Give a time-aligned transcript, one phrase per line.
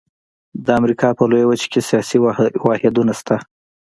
[0.65, 2.17] د امریکا په لویه وچه کې سیاسي
[2.65, 3.35] واحدونه شته.